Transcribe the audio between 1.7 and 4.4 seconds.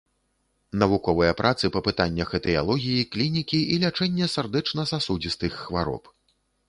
па пытаннях этыялогіі, клінікі і лячэння